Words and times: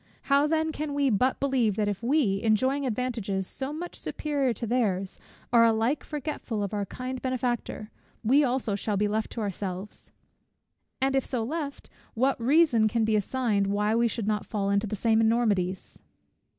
How 0.23 0.47
then 0.47 0.71
can 0.71 0.95
we 0.95 1.11
but 1.11 1.39
believe 1.39 1.75
that 1.75 1.87
if 1.87 2.01
we, 2.01 2.41
enjoying 2.41 2.87
advantages 2.87 3.45
so 3.45 3.71
much 3.71 3.95
superior 3.99 4.51
to 4.51 4.65
their's, 4.65 5.19
are 5.53 5.63
alike 5.63 6.03
forgetful 6.03 6.63
of 6.63 6.73
our 6.73 6.87
kind 6.87 7.21
Benefactor, 7.21 7.91
we 8.23 8.43
also 8.43 8.73
shall 8.73 8.97
be 8.97 9.07
left 9.07 9.29
to 9.33 9.41
ourselves? 9.41 10.09
and 10.99 11.15
if 11.15 11.23
so 11.23 11.43
left, 11.43 11.87
what 12.15 12.41
reason 12.41 12.87
can 12.87 13.05
be 13.05 13.15
assigned 13.15 13.67
why 13.67 13.93
we 13.93 14.07
should 14.07 14.25
not 14.25 14.47
fall 14.47 14.71
into 14.71 14.87
the 14.87 14.95
same 14.95 15.21
enormities? 15.21 16.01